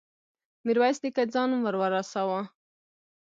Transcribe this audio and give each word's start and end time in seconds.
ميرويس 0.65 0.97
نيکه 1.03 1.23
ځان 1.33 1.49
ور 1.65 1.75
ورساوه. 1.81 2.41